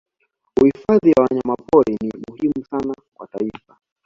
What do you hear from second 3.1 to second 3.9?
kwa taifa